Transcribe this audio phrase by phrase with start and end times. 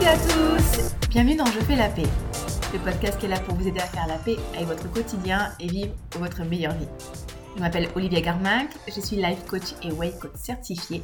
[0.00, 2.06] toutes et à tous Bienvenue dans Je fais la paix,
[2.72, 5.52] le podcast qui est là pour vous aider à faire la paix avec votre quotidien
[5.60, 6.88] et vivre votre meilleure vie.
[7.56, 11.02] Je m'appelle Olivia Garminck, je suis life coach et weight coach certifié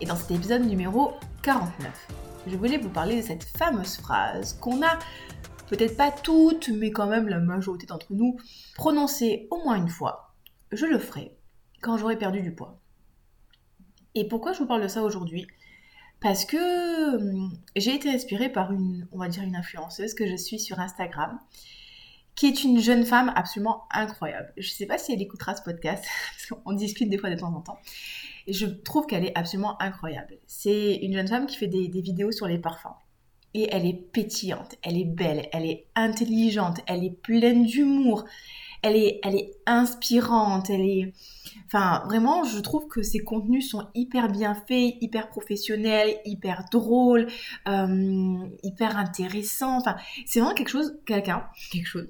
[0.00, 1.12] et dans cet épisode numéro
[1.42, 2.08] 49,
[2.46, 4.98] je voulais vous parler de cette fameuse phrase qu'on a
[5.68, 8.38] peut-être pas toutes, mais quand même la majorité d'entre nous,
[8.74, 10.34] prononcée au moins une fois.
[10.72, 11.36] Je le ferai
[11.82, 12.80] quand j'aurai perdu du poids.
[14.14, 15.46] Et pourquoi je vous parle de ça aujourd'hui?
[16.20, 20.36] Parce que hum, j'ai été inspirée par une, on va dire une influenceuse que je
[20.36, 21.38] suis sur Instagram,
[22.34, 24.52] qui est une jeune femme absolument incroyable.
[24.56, 27.36] Je ne sais pas si elle écoutera ce podcast, parce qu'on discute des fois de
[27.36, 27.78] temps en temps.
[28.46, 30.38] Et je trouve qu'elle est absolument incroyable.
[30.46, 32.94] C'est une jeune femme qui fait des, des vidéos sur les parfums.
[33.52, 38.24] Et elle est pétillante, elle est belle, elle est intelligente, elle est pleine d'humour,
[38.82, 41.12] elle est, elle est inspirante, elle est...
[41.66, 47.28] Enfin, vraiment, je trouve que ses contenus sont hyper bien faits, hyper professionnels, hyper drôles,
[47.68, 49.78] euh, hyper intéressants.
[49.78, 52.08] Enfin, c'est vraiment quelque chose, quelqu'un, quelque chose.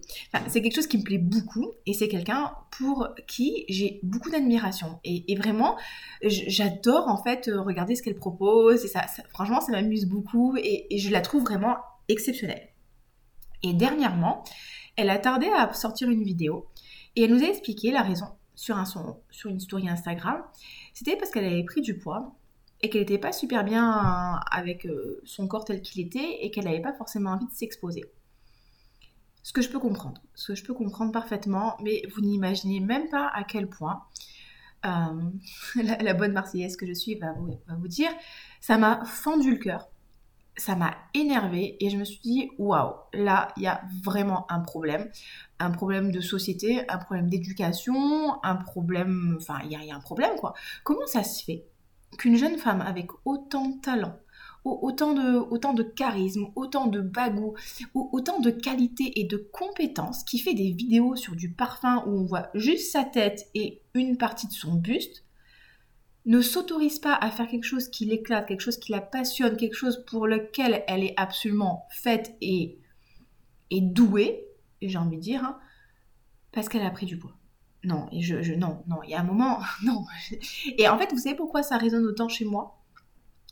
[0.49, 4.99] C'est quelque chose qui me plaît beaucoup et c'est quelqu'un pour qui j'ai beaucoup d'admiration.
[5.05, 5.77] Et, vraiment,
[6.23, 11.11] j'adore en fait regarder ce qu'elle propose et ça, franchement, ça m'amuse beaucoup et je
[11.11, 11.77] la trouve vraiment
[12.09, 12.71] exceptionnelle.
[13.63, 14.43] Et dernièrement,
[15.01, 16.67] elle a tardé à sortir une vidéo
[17.17, 18.77] et elle nous a expliqué la raison sur,
[19.47, 20.43] une story Instagram.
[20.93, 22.37] C'était parce qu'elle avait pris du poids
[22.83, 26.65] et qu'elle n'était pas super bien avec euh, son corps tel qu'il était et qu'elle
[26.65, 28.05] n'avait pas forcément envie de s'exposer.
[29.43, 33.09] Ce que je peux comprendre, ce que je peux comprendre parfaitement, mais vous n'imaginez même
[33.09, 34.05] pas à quel point
[34.85, 35.31] euh,
[35.83, 37.33] la, bonne Marseillaise que je suis va
[37.67, 38.11] va vous dire,
[38.61, 39.90] ça m'a fendu le cœur
[40.61, 44.61] ça m'a énervé et je me suis dit waouh, là il y a vraiment un
[44.61, 45.11] problème,
[45.59, 50.37] un problème de société, un problème d'éducation, un problème, enfin il y, a un problème
[50.39, 50.55] quoi.
[50.85, 51.65] Comment ça se fait
[52.19, 54.17] qu'une jeune femme avec autant de talent,
[54.65, 57.55] autant de, autant de charisme, autant de bagou,
[57.95, 62.25] autant de qualité et de compétences, qui fait des vidéos sur du parfum où on
[62.27, 65.25] voit juste sa tête et une partie de son buste,
[66.31, 69.75] ne s'autorise pas à faire quelque chose qui l'éclate, quelque chose qui la passionne, quelque
[69.75, 72.79] chose pour lequel elle est absolument faite et,
[73.71, 74.47] et douée,
[74.81, 75.59] j'ai envie de dire, hein,
[76.53, 77.37] parce qu'elle a pris du poids.
[77.83, 80.05] Non, et je, je, non, non, il y a un moment, non.
[80.79, 82.80] Et en fait, vous savez pourquoi ça résonne autant chez moi?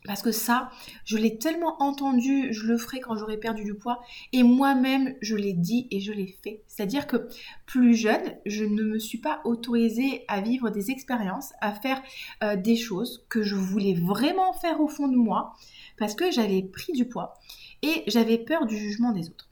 [0.08, 0.70] Parce que ça,
[1.04, 4.00] je l'ai tellement entendu, je le ferai quand j'aurai perdu du poids.
[4.32, 6.62] Et moi-même, je l'ai dit et je l'ai fait.
[6.66, 7.28] C'est-à-dire que
[7.66, 12.02] plus jeune, je ne me suis pas autorisée à vivre des expériences, à faire
[12.42, 15.52] euh, des choses que je voulais vraiment faire au fond de moi.
[15.98, 17.34] Parce que j'avais pris du poids.
[17.82, 19.50] Et j'avais peur du jugement des autres.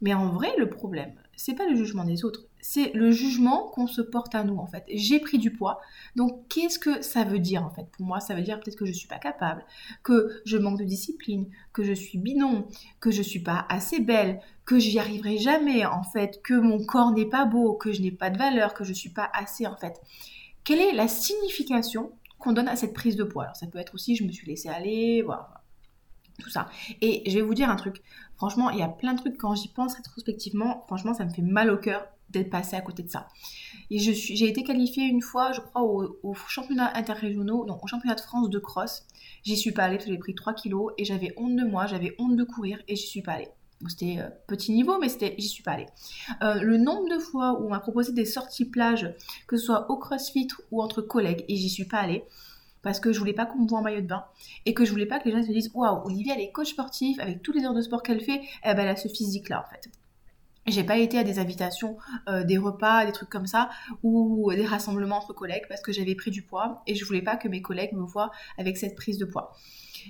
[0.00, 3.86] Mais en vrai, le problème, c'est pas le jugement des autres, c'est le jugement qu'on
[3.86, 4.84] se porte à nous en fait.
[4.92, 5.80] J'ai pris du poids,
[6.16, 8.86] donc qu'est-ce que ça veut dire en fait Pour moi, ça veut dire peut-être que
[8.86, 9.64] je suis pas capable,
[10.02, 12.66] que je manque de discipline, que je suis bidon,
[13.00, 17.12] que je suis pas assez belle, que j'y arriverai jamais en fait, que mon corps
[17.12, 19.76] n'est pas beau, que je n'ai pas de valeur, que je suis pas assez en
[19.76, 20.00] fait.
[20.64, 23.44] Quelle est la signification qu'on donne à cette prise de poids?
[23.44, 25.60] Alors ça peut être aussi je me suis laissée aller, voilà
[26.40, 26.68] tout ça.
[27.00, 28.02] Et je vais vous dire un truc,
[28.36, 31.42] franchement, il y a plein de trucs quand j'y pense rétrospectivement, franchement, ça me fait
[31.42, 33.28] mal au cœur d'être passé à côté de ça.
[33.90, 38.50] J'ai été qualifiée une fois, je crois, au, championnat interrégionaux, donc au championnat de France
[38.50, 39.06] de cross.
[39.42, 42.36] J'y suis pas allée, j'ai pris 3 kilos et j'avais honte de moi, j'avais honte
[42.36, 43.48] de courir et j'y suis pas allée.
[43.88, 45.86] C'était euh, petit niveau, mais j'y suis pas allée.
[46.42, 49.12] Euh, le nombre de fois où on m'a proposé des sorties plage,
[49.46, 52.24] que ce soit au crossfit ou entre collègues, et j'y suis pas allée,
[52.82, 54.24] parce que je voulais pas qu'on me voit en maillot de bain
[54.66, 56.70] et que je voulais pas que les gens se disent waouh Olivia elle est coach
[56.70, 59.48] sportif avec tous les heures de sport qu'elle fait eh ben, elle a ce physique
[59.48, 59.90] là en fait
[60.66, 61.96] j'ai pas été à des invitations,
[62.28, 63.70] euh, des repas, des trucs comme ça,
[64.02, 67.36] ou des rassemblements entre collègues parce que j'avais pris du poids et je voulais pas
[67.36, 69.52] que mes collègues me voient avec cette prise de poids.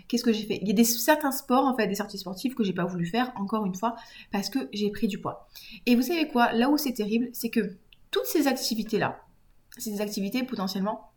[0.08, 0.58] Qu'est-ce que j'ai fait?
[0.62, 3.06] Il y a des, certains sports, en fait, des sorties sportives que j'ai pas voulu
[3.06, 3.96] faire, encore une fois,
[4.30, 5.48] parce que j'ai pris du poids.
[5.86, 6.52] Et vous savez quoi?
[6.52, 7.76] Là où c'est terrible, c'est que
[8.10, 9.20] toutes ces activités-là,
[9.78, 11.12] c'est des activités potentiellement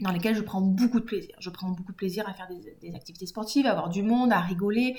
[0.00, 1.34] dans lesquelles je prends beaucoup de plaisir.
[1.38, 4.40] Je prends beaucoup de plaisir à faire des, activités sportives, à avoir du monde, à
[4.40, 4.96] rigoler.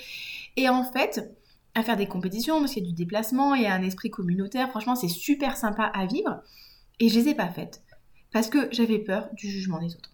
[0.56, 1.36] Et en fait,
[1.74, 4.70] à faire des compétitions, parce qu'il y a du déplacement et un esprit communautaire.
[4.70, 6.42] Franchement, c'est super sympa à vivre.
[7.00, 7.82] Et je les ai pas faites.
[8.32, 10.12] Parce que j'avais peur du jugement des autres.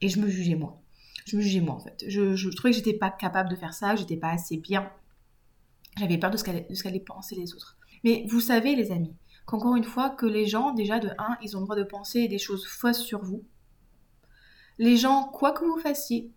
[0.00, 0.80] Et je me jugeais moi.
[1.24, 2.04] Je me jugeais moi en fait.
[2.06, 4.90] Je, je trouvais que j'étais pas capable de faire ça, que j'étais pas assez bien.
[5.98, 7.76] J'avais peur de ce qu'allaient penser les autres.
[8.04, 9.14] Mais vous savez les amis,
[9.46, 12.28] qu'encore une fois, que les gens, déjà de 1, ils ont le droit de penser
[12.28, 13.44] des choses fausses sur vous
[14.78, 16.30] les gens, quoi que vous fassiez,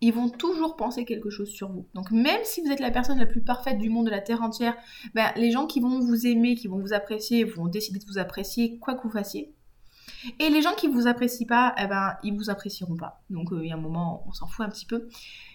[0.00, 1.86] ils vont toujours penser quelque chose sur vous.
[1.94, 4.42] Donc même si vous êtes la personne la plus parfaite du monde de la Terre
[4.42, 4.76] entière,
[5.14, 8.18] ben, les gens qui vont vous aimer, qui vont vous apprécier, vont décider de vous
[8.18, 9.54] apprécier quoi que vous fassiez.
[10.38, 13.22] Et les gens qui ne vous apprécient pas, eh ben, ils vous apprécieront pas.
[13.30, 15.08] Donc euh, il y a un moment, on s'en fout un petit peu.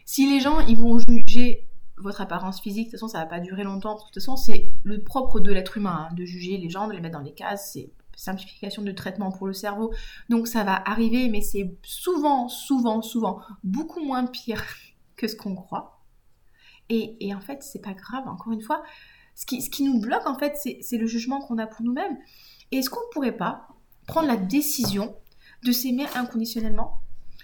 [0.05, 1.67] Si les gens, ils vont juger
[1.97, 3.95] votre apparence physique, de toute façon, ça va pas durer longtemps.
[3.95, 6.93] De toute façon, c'est le propre de l'être humain, hein, de juger les gens, de
[6.93, 7.71] les mettre dans des cases.
[7.73, 9.93] C'est simplification de traitement pour le cerveau.
[10.29, 14.63] Donc ça va arriver, mais c'est souvent, souvent, souvent beaucoup moins pire
[15.15, 16.01] que ce qu'on croit.
[16.89, 18.83] Et, en fait, c'est pas grave, encore une fois.
[19.35, 22.17] Ce qui, ce qui nous bloque, en fait, c'est le jugement qu'on a pour nous-mêmes.
[22.71, 23.69] Et est-ce qu'on ne pourrait pas
[24.07, 25.15] prendre la décision
[25.63, 26.99] de s'aimer inconditionnellement,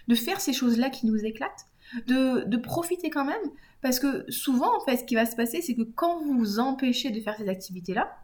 [0.10, 1.66] de faire ces choses-là qui nous éclatent,
[2.08, 3.42] de, de, profiter quand même?
[3.82, 6.60] Parce que souvent, en fait, ce qui va se passer, c'est que quand vous vous
[6.60, 8.18] empêchez de faire ces activités-là,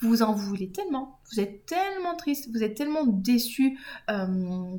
[0.00, 3.78] vous en voulez tellement, vous êtes tellement triste, vous êtes tellement déçu,
[4.10, 4.76] euh,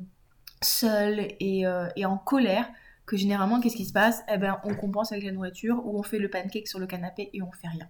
[0.62, 2.68] seul euh, et, en colère
[3.06, 4.22] que généralement, qu'est-ce qui se passe?
[4.32, 7.30] Eh ben, on compense avec la nourriture ou on fait le pancake sur le canapé
[7.34, 7.88] et on fait rien.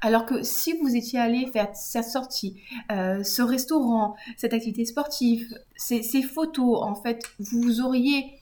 [0.00, 2.60] Alors que si vous étiez allé faire cette sortie,
[2.90, 8.38] euh, ce restaurant, cette activité sportive, ces, ces, photos, en fait, vous auriez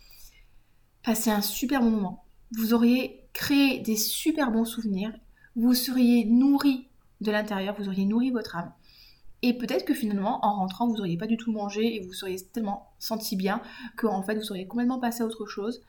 [1.05, 2.25] passé un super bon moment.
[2.53, 5.13] Vous auriez créé des super bons souvenirs.
[5.57, 6.90] Vous seriez nourri
[7.21, 8.73] de l'intérieur, vous auriez nourri votre âme.
[9.43, 12.37] Et peut-être que finalement, en rentrant, vous n'auriez pas du tout mangé et vous seriez
[12.53, 13.63] tellement senti bien
[13.97, 15.83] que en fait, vous seriez complètement passé à autre chose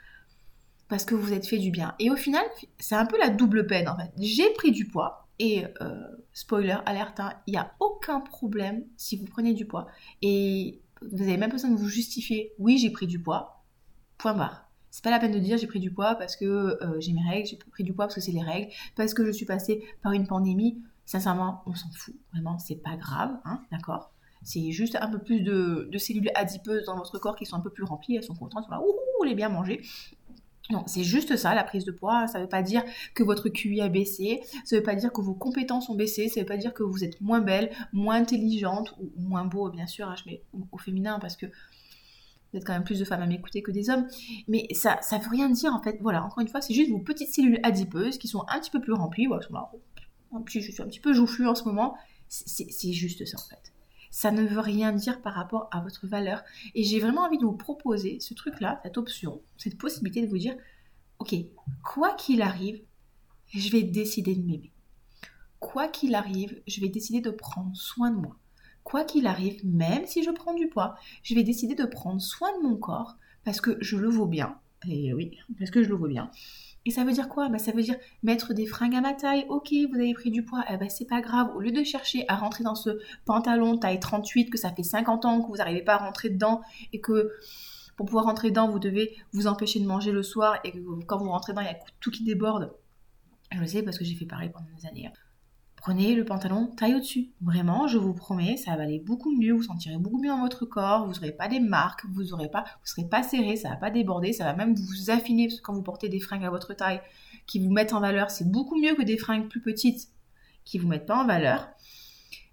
[0.88, 1.96] parce que vous êtes fait du bien.
[2.00, 2.44] Et au final,
[2.80, 4.12] c'est un peu la double peine en fait.
[4.18, 9.18] J'ai pris du poids et euh, spoiler, alerte, hein, il n'y a aucun problème si
[9.18, 9.88] vous prenez du poids
[10.22, 12.54] et vous n'avez même pas besoin de vous justifier.
[12.60, 13.64] Oui, j'ai pris du poids.
[14.18, 14.70] Point barre.
[14.92, 17.28] C'est pas la peine de dire j'ai pris du poids parce que euh, j'ai mes
[17.28, 19.84] règles, j'ai pris du poids parce que c'est les règles, parce que je suis passée
[20.04, 20.82] par une pandémie.
[21.12, 22.16] Sincèrement, on s'en fout.
[22.32, 24.14] Vraiment, c'est pas grave, hein, d'accord?
[24.44, 27.70] C'est juste un peu plus de, cellules adipeuses dans votre corps qui sont un peu
[27.70, 29.82] plus remplies, elles sont contentes, voilà, ouh, ouh, les bien manger.
[30.70, 32.28] Non, c'est juste ça, la prise de poids.
[32.28, 32.82] Ça ne veut pas dire
[33.14, 36.30] que votre QI a baissé, ça ne veut pas dire que vos compétences ont baissé,
[36.30, 39.70] ça ne veut pas dire que vous êtes moins belle, moins intelligente ou, moins beau,
[39.70, 43.04] bien sûr, hein, je mets au, féminin parce que vous êtes quand même plus de
[43.04, 44.08] femmes à m'écouter que des hommes.
[44.48, 45.98] Mais ça ne veut rien dire en fait.
[46.00, 48.80] Voilà, encore une fois, c'est juste vos petites cellules adipeuses qui sont un petit peu
[48.80, 49.26] plus remplies.
[49.26, 49.70] Voilà, sont là,
[50.48, 51.96] je suis un petit peu joufflu en ce moment.
[52.28, 53.74] C'est juste ça en fait.
[54.10, 56.44] Ça ne veut rien dire par rapport à votre valeur.
[56.76, 60.38] Et j'ai vraiment envie de vous proposer ce truc-là, cette option, cette possibilité de vous
[60.38, 60.56] dire,
[61.20, 61.34] ok,
[61.84, 62.82] quoi qu'il arrive,
[63.54, 64.74] je vais décider de m'aimer.
[65.60, 68.36] Quoi qu'il arrive, je vais décider de prendre soin de moi.
[68.84, 72.50] Quoi qu'il arrive, même si je prends du poids, je vais décider de prendre soin
[72.58, 74.60] de mon corps parce que je le vaux bien.
[74.88, 76.32] Et oui, parce que je le vaux bien.
[76.86, 77.50] Et ça veut dire quoi?
[77.50, 79.46] Bah, Ça veut dire mettre des fringues à ma taille.
[79.50, 81.52] Ok, vous avez pris du poids, eh ben, c'est pas grave.
[81.56, 85.26] Au lieu de chercher à rentrer dans ce pantalon taille 38, que ça fait 50
[85.26, 86.62] ans que vous n'arrivez pas à rentrer dedans
[86.92, 87.32] et que
[87.98, 91.18] pour pouvoir rentrer dedans, vous devez vous empêcher de manger le soir et que quand
[91.18, 92.74] vous rentrez dedans, il y a tout qui déborde.
[93.52, 95.12] Je le sais parce que j'ai fait pareil pendant des années.
[95.82, 97.32] Prenez le pantalon taille au-dessus.
[97.42, 100.64] Vraiment, je vous promets, ça va aller beaucoup mieux, vous sentirez beaucoup mieux dans votre
[100.64, 103.78] corps, vous n'aurez pas des marques, vous ne pas, vous serez pas serré, ça va
[103.78, 106.52] pas déborder, ça va même vous affiner parce que quand vous portez des fringues à
[106.52, 107.02] votre taille
[107.48, 110.10] qui vous mettent en valeur, c'est beaucoup mieux que des fringues plus petites
[110.66, 111.68] qui vous mettent pas en valeur.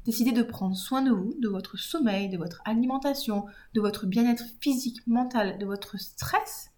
[0.07, 3.45] Décidez de prendre soin de vous, de votre sommeil, de votre alimentation,
[3.75, 6.71] de votre bien-être physique, mental, de votre stress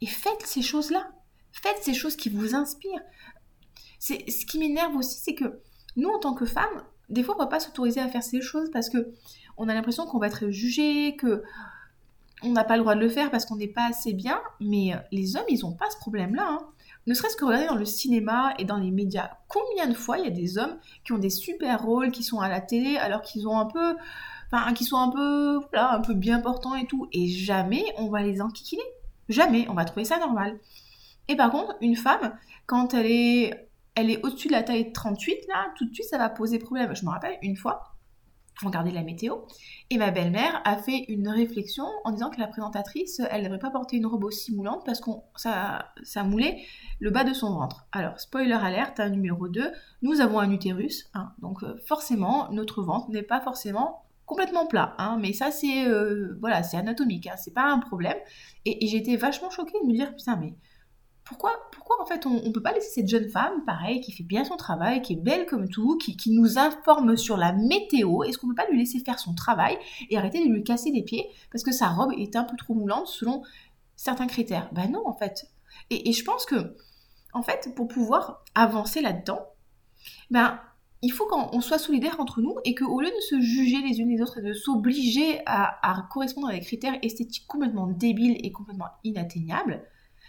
[0.00, 1.12] et faites ces choses-là.
[1.52, 3.02] Faites ces choses qui vous inspirent.
[4.00, 5.62] Ce qui m'énerve aussi, c'est que
[5.96, 8.40] nous, en tant que femmes, des fois, on ne va pas s'autoriser à faire ces
[8.40, 9.12] choses parce que
[9.56, 11.42] on a l'impression qu'on va être jugé, que
[12.42, 14.40] on n'a pas le droit de le faire parce qu'on n'est pas assez bien.
[14.60, 16.46] Mais euh, les hommes, ils n'ont pas ce problème-là.
[16.48, 16.58] Hein.
[17.06, 20.24] Ne serait-ce que regarder dans le cinéma et dans les médias, combien de fois il
[20.24, 23.22] y a des hommes qui ont des super rôles, qui sont à la télé, alors
[23.22, 23.96] qu'ils ont un peu,
[24.52, 28.08] enfin, qui sont un peu, voilà, un peu bien portants et tout, et jamais on
[28.08, 28.82] va les enquiquiner.
[29.28, 30.58] Jamais, on va trouver ça normal.
[31.28, 33.65] Et par contre, une femme, quand elle est
[33.96, 36.94] elle est au-dessus de la taille 38, là, tout de suite, ça va poser problème.
[36.94, 37.96] Je me rappelle une fois,
[38.62, 39.36] on regardait la météo,
[39.90, 43.58] et ma belle-mère a fait une réflexion en disant que la présentatrice, elle ne devrait
[43.58, 46.62] pas porter une robe aussi moulante parce que ça, ça moulait
[47.00, 47.86] le bas de son ventre.
[47.92, 49.72] Alors, spoiler alerte, hein, numéro 2,
[50.02, 54.94] nous avons un utérus, hein, donc euh, forcément, notre ventre n'est pas forcément complètement plat,
[54.98, 58.16] hein, mais ça c'est euh, voilà, c'est anatomique, c'est pas un problème.
[58.64, 60.54] Et, et j'étais vachement choquée de me dire putain mais
[61.26, 64.22] pourquoi, pourquoi en fait on ne peut pas laisser cette jeune femme, pareil, qui fait
[64.22, 68.38] bien son travail, qui est belle comme tout, qui, nous informe sur la météo, est-ce
[68.38, 69.76] qu'on ne peut pas lui laisser faire son travail
[70.08, 72.74] et arrêter de lui casser les pieds parce que sa robe est un peu trop
[72.74, 73.42] moulante selon
[73.96, 74.70] certains critères?
[74.72, 75.46] Ben non, en fait.
[75.90, 76.76] Et, je pense que,
[77.34, 79.40] en fait, pour pouvoir avancer là-dedans,
[80.30, 80.60] ben,
[81.02, 84.08] il faut qu'on soit solidaire entre nous et qu'au lieu de se juger les unes
[84.08, 88.88] les autres et de s'obliger à correspondre à des critères esthétiques complètement débiles et complètement
[89.04, 89.84] inatteignables,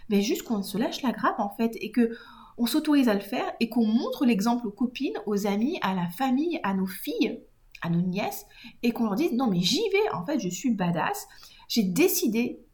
[0.08, 2.16] mais juste qu'on se lâche la grappe en fait et que
[2.56, 6.08] on s'autorise à le faire et qu'on montre l'exemple aux copines, aux amis, à la
[6.08, 7.40] famille, à nos filles,
[7.82, 8.46] à nos nièces
[8.82, 11.28] et qu'on leur dise non mais j'y vais, en fait je suis badass,
[11.68, 12.64] j'ai décidé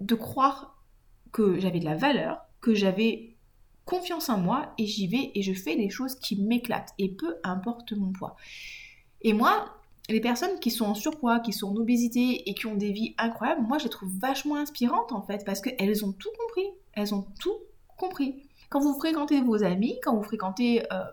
[0.00, 0.82] de croire
[1.32, 3.36] que j'avais de la valeur, que j'avais
[3.84, 7.36] confiance en moi et j'y vais et je fais des choses qui m'éclatent et peu
[7.44, 8.36] importe mon poids.
[9.22, 9.77] Et moi,
[10.08, 13.14] les personnes qui sont en surpoids, qui sont en obésité et qui ont des vies
[13.18, 16.66] incroyables, moi je les trouve vachement inspirantes en fait parce qu'elles ont tout compris.
[16.94, 17.56] Elles ont tout
[17.96, 18.48] compris.
[18.70, 21.04] Quand vous fréquentez vos amis, quand vous fréquentez euh,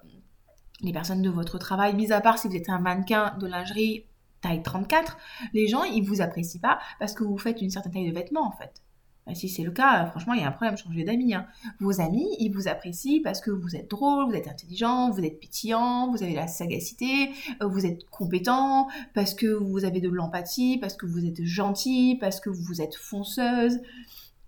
[0.81, 4.05] les personnes de votre travail, mis à part si vous êtes un mannequin de lingerie
[4.41, 5.17] taille 34,
[5.53, 8.47] les gens ils vous apprécient pas parce que vous faites une certaine taille de vêtements
[8.47, 8.84] en fait.
[9.25, 11.33] Bah, si c'est le cas, franchement, il y a un problème, changer d'amis.
[11.33, 11.47] Hein.
[11.79, 15.39] Vos amis, ils vous apprécient parce que vous êtes drôle, vous êtes intelligent, vous êtes
[15.39, 20.77] pétillant, vous avez la sagacité, euh, vous êtes compétent, parce que vous avez de l'empathie,
[20.77, 23.79] parce que vous êtes gentil, parce que vous êtes fonceuse.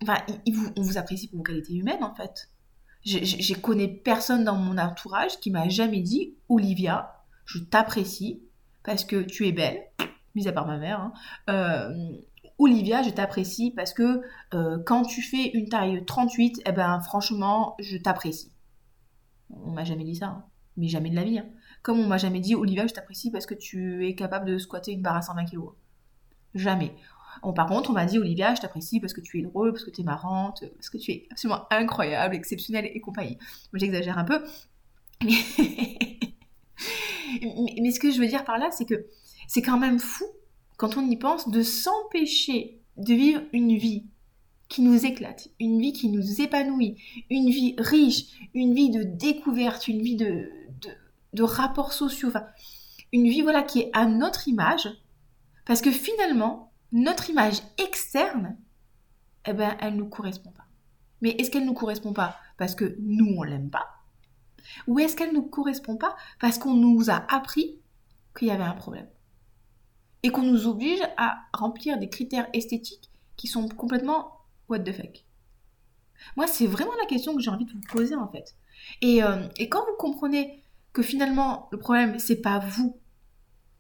[0.04, 0.18] Enfin,
[0.76, 2.50] on vous apprécie pour vos qualités humaines, en fait.
[3.04, 8.42] J'ai connais personne dans mon entourage qui m'a jamais dit Olivia, je t'apprécie
[8.84, 9.82] parce que tu es belle,
[10.36, 11.14] mis à part ma mère, hein,
[11.50, 12.18] euh,
[12.60, 14.22] Olivia, je t'apprécie parce que
[14.54, 18.52] euh, quand tu fais une taille 38, eh ben franchement, je t'apprécie.
[19.50, 20.46] On m'a jamais dit ça, hein.
[20.76, 21.40] mais jamais de la vie.
[21.40, 21.46] Hein.
[21.84, 24.92] Comme on m'a jamais dit Olivia, je t'apprécie parce que tu es capable de squatter
[24.92, 25.60] une barre à 120 kg.
[26.56, 26.96] Jamais.
[27.56, 29.92] par contre, on m'a dit Olivia, je t'apprécie parce que tu es drôle, parce que
[29.92, 33.38] tu es marrante, parce que tu es absolument incroyable, exceptionnelle et compagnie.
[33.74, 34.44] J'exagère un peu.
[35.22, 35.32] mais
[37.92, 39.06] ce que je veux dire par là, c'est que
[39.48, 40.26] c'est quand même fou
[40.78, 44.06] quand on y pense, de s'empêcher de vivre une vie
[44.70, 49.88] qui nous éclate, une vie qui nous épanouit, une vie riche, une vie de découverte,
[49.88, 50.50] une vie de,
[51.34, 52.32] de, rapports sociaux,
[53.12, 54.90] une vie voilà qui est à notre image,
[55.66, 58.58] parce que finalement, notre image externe,
[59.46, 60.66] eh ben, elle ne nous correspond pas.
[61.22, 63.88] Mais est-ce qu'elle ne nous correspond pas parce que nous, on l'aime pas?
[64.88, 67.80] Ou est-ce qu'elle ne nous correspond pas parce qu'on nous a appris
[68.38, 69.08] qu'il y avait un problème?
[70.24, 75.24] Et qu'on nous oblige à remplir des critères esthétiques qui sont complètement what the fuck.
[76.36, 78.56] Moi, c'est vraiment la question que j'ai envie de vous poser en fait.
[79.02, 82.98] Et, euh, et quand vous comprenez que finalement le problème c'est pas vous,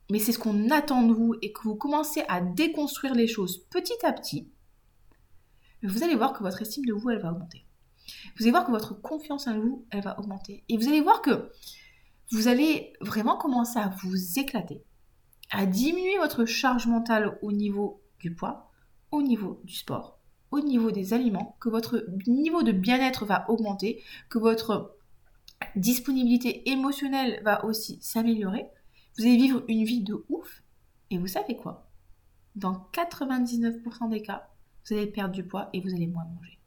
[0.09, 3.65] mais c'est ce qu'on attend de vous et que vous commencez à déconstruire les choses
[3.69, 4.49] petit à petit,
[5.83, 7.65] vous allez voir que votre estime de vous elle va augmenter.
[8.37, 10.63] Vous allez voir que votre confiance en vous elle va augmenter.
[10.69, 11.51] Et vous allez voir que
[12.31, 14.83] vous allez vraiment commencer à vous éclater
[15.51, 18.71] à diminuer votre charge mentale au niveau du poids,
[19.11, 20.19] au niveau du sport,
[20.51, 24.97] au niveau des aliments, que votre niveau de bien-être va augmenter, que votre
[25.75, 28.67] disponibilité émotionnelle va aussi s'améliorer.
[29.17, 30.63] Vous allez vivre une vie de ouf.
[31.09, 31.89] Et vous savez quoi?
[32.55, 34.49] Dans 99% des cas,
[34.85, 36.59] vous allez perdre du poids et vous allez moins manger.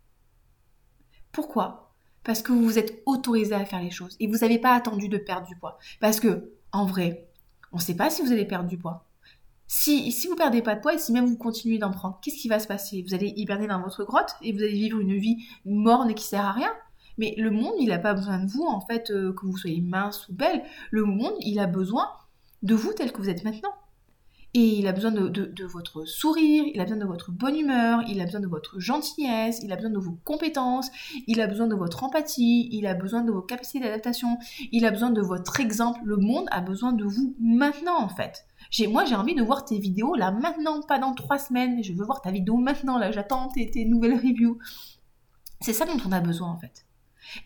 [1.32, 1.94] Pourquoi?
[2.24, 5.08] Parce que vous vous êtes autorisé à faire les choses et vous n'avez pas attendu
[5.08, 5.78] de perdre du poids.
[6.00, 7.29] Parce que, en vrai,
[7.72, 9.06] on ne sait pas si vous allez perdre du poids.
[9.66, 12.38] Si, si vous perdez pas de poids et si même vous continuez d'en prendre, qu'est-ce
[12.38, 13.04] qui va se passer?
[13.06, 16.44] Vous allez hiberner dans votre grotte et vous allez vivre une vie morne qui sert
[16.44, 16.72] à rien?
[17.18, 19.80] Mais le monde, il n'a pas besoin de vous, en fait, euh, que vous soyez
[19.80, 20.64] mince ou belle.
[20.90, 22.08] Le monde, il a besoin
[22.62, 23.72] de vous tel que vous êtes maintenant.
[24.52, 28.20] Et il a besoin de, votre sourire, il a besoin de votre bonne humeur, il
[28.20, 30.90] a besoin de votre gentillesse, il a besoin de vos compétences,
[31.28, 34.38] il a besoin de votre empathie, il a besoin de vos capacités d'adaptation,
[34.72, 36.00] il a besoin de votre exemple.
[36.04, 38.44] Le monde a besoin de vous maintenant en fait.
[38.88, 41.84] moi j'ai envie de voir tes vidéos là maintenant, pas dans trois semaines.
[41.84, 44.58] Je veux voir ta vidéo maintenant là, j'attends tes, tes nouvelles reviews.
[45.60, 46.86] C'est ça dont on a besoin en fait.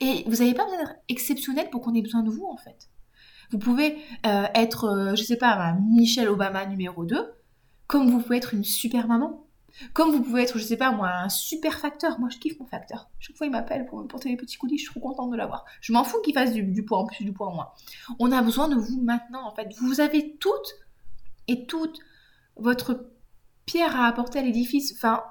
[0.00, 2.88] Et vous n'avez pas besoin d'être exceptionnel pour qu'on ait besoin de vous en fait.
[3.54, 3.96] Vous pouvez
[4.26, 7.34] euh, être, euh, je sais pas, Michelle Obama numéro 2,
[7.86, 9.46] comme vous pouvez être une super maman.
[9.92, 12.18] Comme vous pouvez être, je sais pas moi, un super facteur.
[12.18, 13.08] Moi, je kiffe mon facteur.
[13.20, 15.36] Chaque fois, il m'appelle pour me porter les petits coulis, je suis trop contente de
[15.36, 15.64] l'avoir.
[15.80, 17.68] Je m'en fous qu'il fasse du, poids en plus, du poids en moins.
[18.18, 19.68] On a besoin de vous maintenant, en fait.
[19.78, 20.74] Vous avez toutes
[21.46, 22.00] et toutes
[22.56, 23.08] votre
[23.66, 24.94] pierre à apporter à l'édifice.
[24.96, 25.22] Enfin,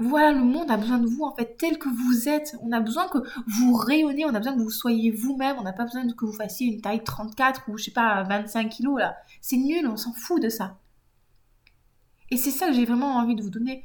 [0.00, 2.56] voilà, le monde a besoin de vous en fait tel que vous êtes.
[2.62, 5.72] On a besoin que vous rayonnez, on a besoin que vous soyez vous-même, on n'a
[5.72, 9.16] pas besoin que vous fassiez une taille 34 ou je sais pas 25 kilos là.
[9.40, 10.78] C'est nul, on s'en fout de ça.
[12.30, 13.84] Et c'est ça que j'ai vraiment envie de vous donner.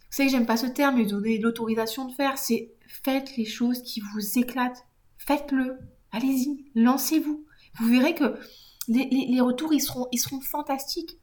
[0.00, 3.82] Vous savez, j'aime pas ce terme, mais donner l'autorisation de faire, c'est faites les choses
[3.82, 4.86] qui vous éclatent.
[5.16, 5.78] Faites-le.
[6.12, 7.44] Allez-y, lancez-vous.
[7.78, 8.38] Vous verrez que
[8.88, 11.18] les, retours, ils seront, ils seront fantastiques.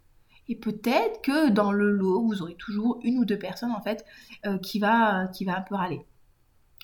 [0.50, 4.06] Et peut-être que dans le lot, vous aurez toujours une ou deux personnes en fait
[4.46, 6.06] euh, qui, va, qui va un peu râler.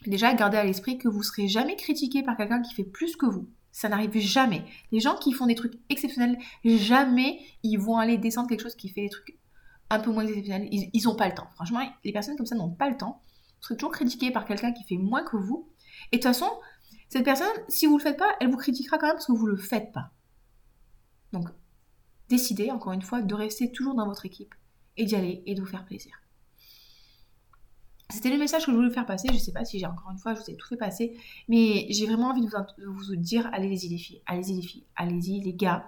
[0.06, 3.26] Déjà, gardez à l'esprit que vous serez jamais critiqué par quelqu'un qui fait plus que
[3.26, 3.50] vous.
[3.72, 4.64] Ça n'arrive jamais.
[4.92, 8.90] Les gens qui font des trucs exceptionnels, jamais ils vont aller descendre quelque chose qui
[8.90, 9.38] fait des trucs
[9.90, 10.70] un peu moins exceptionnels.
[10.72, 11.48] Ils n'ont pas le temps.
[11.56, 13.22] Franchement, les personnes comme ça n'ont pas le temps.
[13.60, 15.70] Vous serez toujours critiqué par quelqu'un qui fait moins que vous.
[16.12, 16.50] Et de toute façon,
[17.10, 19.34] cette personne, si vous ne le faites pas, elle vous critiquera quand même parce que
[19.34, 20.12] vous ne le faites pas.
[21.34, 21.50] Donc,
[22.30, 24.54] décidez, encore une fois, de rester toujours dans votre équipe
[24.98, 26.14] et d'y aller et de vous faire plaisir.
[28.12, 29.28] C'était le message que je voulais faire passer.
[29.32, 31.16] Je sais pas si j'ai encore une fois, je vous ai tout fait passer.
[31.48, 35.42] Mais j'ai vraiment envie de vous, vous dire allez-y les filles, allez-y les filles, allez-y
[35.42, 35.86] les gars.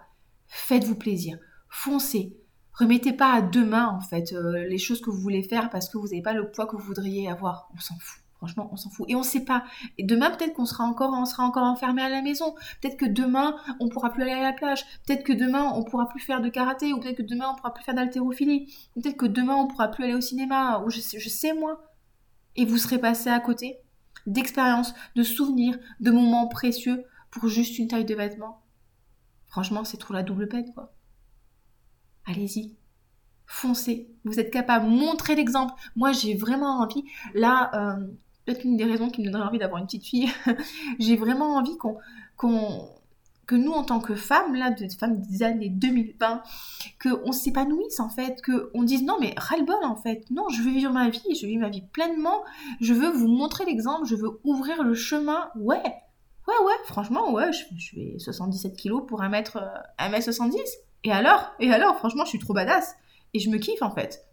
[0.48, 1.39] Faites-vous plaisir.
[1.69, 2.38] Foncez.
[2.74, 5.98] Remettez pas à demain, en fait, euh, les choses que vous voulez faire parce que
[5.98, 7.69] vous n'avez pas le poids que vous voudriez avoir.
[7.75, 8.21] On s'en fout.
[8.41, 9.05] Franchement, on s'en fout.
[9.07, 9.65] Et on ne sait pas.
[10.00, 12.55] Demain, peut-être qu'on sera encore, on sera encore enfermé à la maison.
[12.81, 14.83] Peut-être que demain, on pourra plus aller à la plage.
[15.05, 16.91] Peut-être que demain, on pourra plus faire de karaté.
[16.91, 18.74] Ou peut-être que demain, on pourra plus faire d'haltérophilie.
[18.95, 20.79] Peut-être que demain, on pourra plus aller au cinéma.
[20.79, 21.83] Ou je sais, je sais moi.
[22.55, 23.77] Et vous serez passé à côté
[24.25, 28.63] d'expériences, de souvenirs, de moments précieux pour juste une taille de vêtements.
[29.50, 30.95] Franchement, c'est trop la double peine, quoi.
[32.25, 32.75] Allez-y.
[33.45, 34.10] Foncez.
[34.24, 34.88] Vous êtes capable.
[34.88, 35.74] Montrez l'exemple.
[35.95, 37.03] Moi, j'ai vraiment envie.
[37.36, 38.07] Là, euh,
[38.51, 40.29] peut-être une des raisons qui me donnerait envie d'avoir une petite fille.
[41.00, 41.98] j'ai vraiment envie qu'on,
[43.48, 46.41] que nous, en tant que femmes, là, de femmes des années 2020,
[47.01, 50.25] qu'on s'épanouisse, en fait, qu'on dise non, mais ras-le-bol, en fait.
[50.31, 52.43] Non, je veux vivre ma vie, je veux vivre ma vie pleinement.
[52.79, 55.50] Je veux vous montrer l'exemple, je veux ouvrir le chemin.
[55.55, 59.43] Ouais, ouais, ouais, franchement, ouais, je, je fais 77 kilos pour 1m,
[60.00, 60.58] 1m70.
[61.03, 61.51] Et alors?
[61.60, 62.96] Et alors, franchement, je suis trop badass.
[63.34, 64.25] Et je me kiffe, en fait.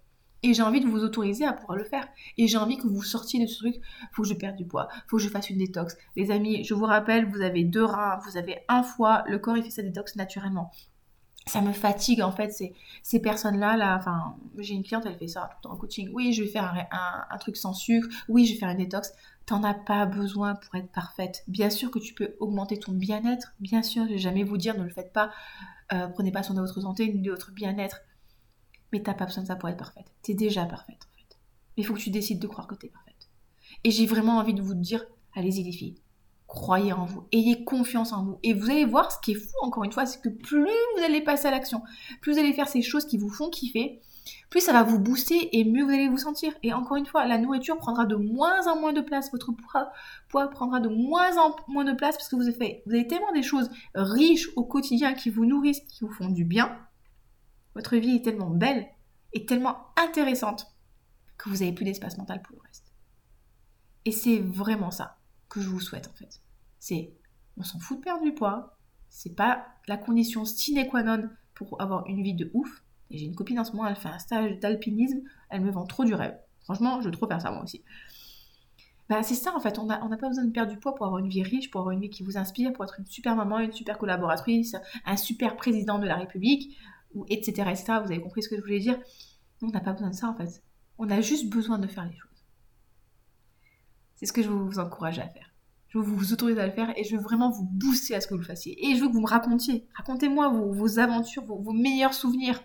[0.43, 2.07] Et j'ai envie de vous autoriser à pouvoir le faire.
[2.37, 3.77] Et j'ai envie que vous sortiez de ce truc.
[4.13, 4.89] Faut que je perde du poids.
[5.09, 5.97] Faut que je fasse une détox.
[6.17, 9.25] Les amis, je vous rappelle, vous avez deux reins, vous avez un foie.
[9.27, 10.71] Le corps, il fait sa détox naturellement.
[11.47, 12.53] Ça me fatigue en fait
[13.03, 13.77] ces, personnes-là.
[13.77, 16.11] Là, enfin, j'ai une cliente, elle fait ça tout en coaching.
[16.13, 18.07] Oui, je vais faire un, un, truc sans sucre.
[18.29, 19.13] Oui, je vais faire une détox.
[19.47, 21.43] T'en as pas besoin pour être parfaite.
[21.49, 23.55] Bien sûr que tu peux augmenter ton bien-être.
[23.61, 25.31] Bien sûr, je vais jamais vous dire ne le faites pas.
[25.95, 28.03] Euh, prenez pas soin de votre santé ni de votre bien-être
[28.93, 30.13] mais t'as pas besoin de ça pour être parfaite.
[30.23, 31.37] T'es déjà parfaite en fait.
[31.77, 33.29] Mais il faut que tu décides de croire que t'es parfaite.
[33.85, 35.05] Et j'ai vraiment envie de vous dire,
[35.35, 36.01] allez-y les filles,
[36.47, 38.39] croyez en vous, ayez confiance en vous.
[38.43, 40.65] Et vous allez voir, ce qui est fou encore une fois, c'est que plus
[40.97, 41.83] vous allez passer à l'action,
[42.21, 44.01] plus vous allez faire ces choses qui vous font kiffer,
[44.51, 46.53] plus ça va vous booster et mieux vous allez vous sentir.
[46.63, 50.49] Et encore une fois, la nourriture prendra de moins en moins de place, votre poids,
[50.49, 53.43] prendra de moins en moins de place parce que vous avez, vous avez tellement des
[53.43, 56.77] choses riches au quotidien qui vous nourrissent, qui vous font du bien,
[57.79, 58.89] votre vie est tellement belle
[59.33, 60.67] et tellement intéressante
[61.37, 62.93] que vous n'avez plus d'espace mental pour le reste.
[64.05, 66.41] Et c'est vraiment ça que je vous souhaite en fait.
[66.81, 67.13] C'est,
[67.57, 68.77] on s'en fout de perdre du poids,
[69.11, 72.83] c'est pas la condition sine qua non pour avoir une vie de ouf.
[73.11, 75.87] Et j'ai une copine en ce moment, elle fait un stage d'alpinisme, elle me vend
[75.87, 76.37] trop du rêve.
[76.65, 77.85] Franchement, je veux trop faire ça moi aussi.
[79.09, 81.21] Bah, c'est ça en fait, on n'a pas besoin de perdre du poids pour avoir
[81.21, 83.61] une vie riche, pour avoir une vie qui vous inspire, pour être une super maman,
[83.61, 84.75] une super collaboratrice,
[85.07, 86.77] un super président de la République
[87.15, 87.85] ou etc., etc.
[88.05, 88.99] Vous avez compris ce que je voulais dire?
[89.63, 90.63] On n'a pas besoin de ça en fait.
[90.99, 92.29] On a juste besoin de faire les choses.
[94.17, 95.49] C'est ce que je vous encourager à faire.
[95.89, 98.35] Je vous autoriser à le faire et je veux vraiment vous booster à ce que
[98.35, 98.77] vous le fassiez.
[98.87, 99.87] Et je veux que vous me racontiez.
[99.95, 102.61] Racontez-moi vos, aventures, vos, meilleurs souvenirs.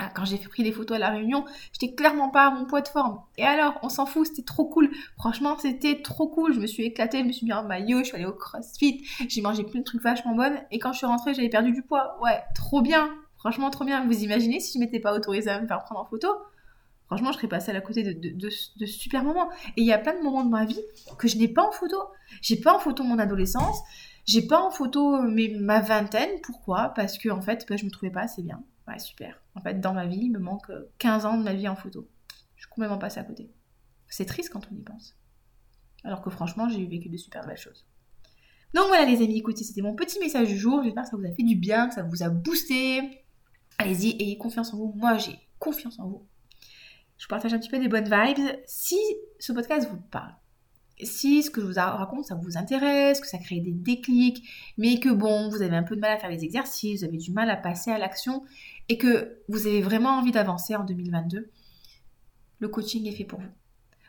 [0.00, 2.80] Ah, quand j'ai pris les photos à la réunion, j'étais clairement pas à mon poids
[2.80, 3.20] de forme.
[3.36, 4.90] Et alors, on s'en fout, c'était trop cool.
[5.16, 6.54] Franchement, c'était trop cool.
[6.54, 9.04] Je me suis éclatée, je me suis mis en maillot, je suis allée au crossfit,
[9.28, 10.60] j'ai mangé plein de trucs vachement bonnes.
[10.70, 12.16] Et quand je suis rentrée, j'avais perdu du poids.
[12.22, 13.10] Ouais, trop bien.
[13.38, 14.06] Franchement, trop bien.
[14.06, 16.28] Vous imaginez si je m'étais pas autorisée à me faire prendre en photo?
[17.06, 19.50] Franchement, je serais passée à côté de, super moments.
[19.76, 20.80] Et il y a plein de moments de ma vie
[21.18, 21.96] que je n'ai pas en photo.
[22.42, 23.80] J'ai pas en photo mon adolescence.
[24.26, 26.40] J'ai pas en photo ma vingtaine.
[26.42, 26.90] Pourquoi?
[26.94, 28.62] Parce que en fait, bah, je me trouvais pas assez bien.
[28.86, 29.42] Ouais, super.
[29.54, 32.08] En fait, dans ma vie, il me manque 15 ans de ma vie en photo.
[32.56, 33.50] Je suis complètement passée à côté.
[34.08, 35.16] C'est triste quand on y pense.
[36.04, 37.86] Alors que franchement, j'ai vécu de super belles choses.
[38.74, 40.82] Donc voilà les amis, écoutez, c'était mon petit message du jour.
[40.82, 43.24] J'espère que ça vous a fait du bien, que ça vous a boosté.
[43.78, 44.92] Allez-y, ayez confiance en vous.
[44.96, 46.26] Moi, j'ai confiance en vous.
[47.16, 48.56] Je vous partage un petit peu des bonnes vibes.
[48.66, 48.98] Si
[49.38, 50.34] ce podcast vous parle,
[51.02, 54.42] si ce que je vous raconte, ça vous intéresse, que ça crée des déclics,
[54.76, 57.18] mais que bon, vous avez un peu de mal à faire les exercices, vous avez
[57.18, 58.42] du mal à passer à l'action,
[58.88, 61.50] et que vous avez vraiment envie d'avancer en 2022,
[62.58, 63.52] le coaching est fait pour vous.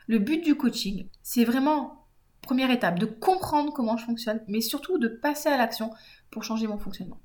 [0.08, 2.08] Le but du coaching, c'est vraiment,
[2.42, 5.92] première étape, de comprendre comment je fonctionne, mais surtout de passer à l'action
[6.32, 7.20] pour changer mon fonctionnement.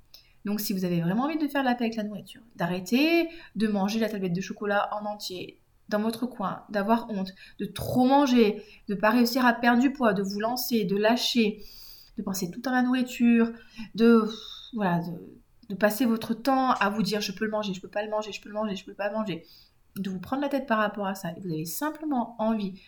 [0.45, 3.67] Donc si vous avez vraiment envie de faire la paix avec la nourriture, d'arrêter de
[3.67, 8.63] manger la tablette de chocolat en entier dans votre coin, d'avoir honte, de trop manger,
[8.89, 11.63] de pas réussir à perdre du poids, de vous lancer, de lâcher,
[12.17, 13.53] de penser tout à la nourriture,
[13.95, 14.29] de
[14.75, 15.01] voilà,
[15.69, 18.11] de, passer votre temps à vous dire je peux le manger, je peux pas le
[18.11, 19.45] manger, je peux le manger, je peux pas le manger,
[19.97, 21.31] de vous prendre la tête par rapport à ça.
[21.31, 22.81] Et vous avez simplement envie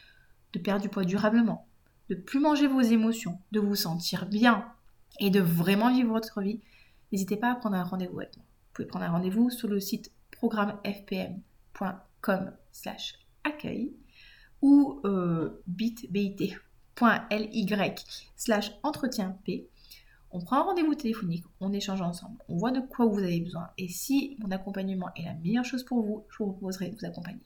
[0.52, 1.66] de perdre du poids durablement,
[2.10, 4.66] de plus manger vos émotions, de vous sentir bien
[5.20, 6.60] et de vraiment vivre votre vie
[7.12, 8.46] n'hésitez pas à prendre un rendez-vous avec moi.
[8.46, 13.14] Vous pouvez prendre un rendez-vous sur le site programmefpm.com slash
[13.44, 13.94] accueil
[14.62, 16.56] ou euh, bit.ly
[18.36, 19.68] slash entretien P.
[20.30, 23.68] On prend un rendez-vous téléphonique, on échange ensemble, on voit de quoi vous avez besoin
[23.78, 27.06] et si mon accompagnement est la meilleure chose pour vous, je vous proposerai de vous
[27.06, 27.40] accompagner.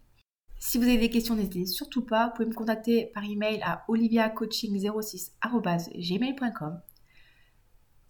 [0.62, 2.27] Si vous avez des questions, n'hésitez surtout pas.
[2.27, 6.81] Vous pouvez me contacter par email à oliviacoaching06.gmail.com.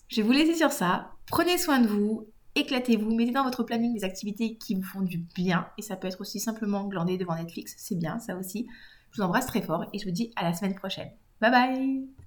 [0.09, 1.13] Je vais vous laisser sur ça.
[1.31, 5.19] Prenez soin de vous, éclatez-vous, mettez dans votre planning des activités qui vous font du
[5.19, 5.69] bien.
[5.79, 8.67] Et ça peut être aussi simplement glander devant Netflix, c'est bien ça aussi.
[9.13, 11.11] Je vous embrasse très fort et je vous dis à la semaine prochaine.
[11.41, 12.20] Bye bye